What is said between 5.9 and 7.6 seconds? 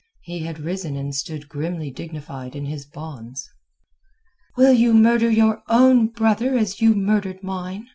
brother as you murdered